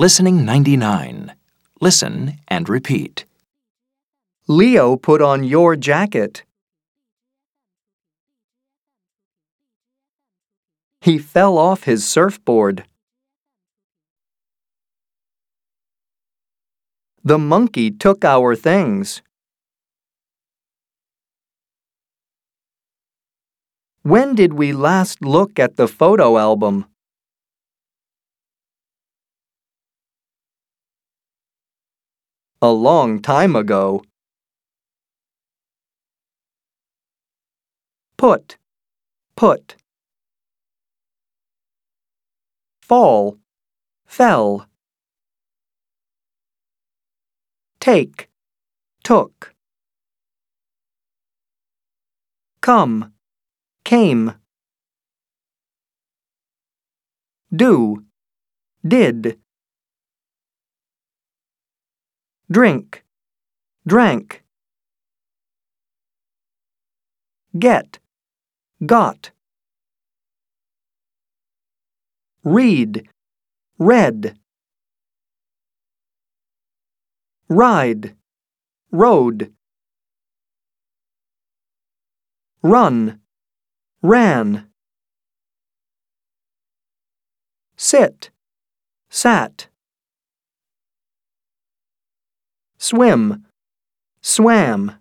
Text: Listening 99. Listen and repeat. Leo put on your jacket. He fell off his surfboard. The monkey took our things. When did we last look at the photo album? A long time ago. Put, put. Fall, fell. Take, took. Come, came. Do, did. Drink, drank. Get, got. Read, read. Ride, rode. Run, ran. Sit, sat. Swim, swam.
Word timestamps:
Listening 0.00 0.46
99. 0.46 1.34
Listen 1.82 2.38
and 2.48 2.70
repeat. 2.70 3.26
Leo 4.48 4.96
put 4.96 5.20
on 5.20 5.44
your 5.44 5.76
jacket. 5.76 6.42
He 11.02 11.18
fell 11.18 11.58
off 11.58 11.84
his 11.84 12.06
surfboard. 12.06 12.86
The 17.22 17.36
monkey 17.36 17.90
took 17.90 18.24
our 18.24 18.56
things. 18.56 19.20
When 24.00 24.34
did 24.34 24.54
we 24.54 24.72
last 24.72 25.20
look 25.20 25.58
at 25.58 25.76
the 25.76 25.86
photo 25.86 26.38
album? 26.38 26.86
A 32.62 32.70
long 32.70 33.22
time 33.22 33.56
ago. 33.56 34.02
Put, 38.18 38.58
put. 39.34 39.76
Fall, 42.82 43.38
fell. 44.04 44.66
Take, 47.80 48.28
took. 49.02 49.54
Come, 52.60 53.14
came. 53.84 54.34
Do, 57.50 58.04
did. 58.86 59.39
Drink, 62.52 63.04
drank. 63.86 64.42
Get, 67.56 68.00
got. 68.84 69.30
Read, 72.42 73.08
read. 73.78 74.36
Ride, 77.48 78.16
rode. 78.90 79.52
Run, 82.62 83.20
ran. 84.02 84.66
Sit, 87.76 88.30
sat. 89.08 89.68
Swim, 92.82 93.44
swam. 94.22 94.92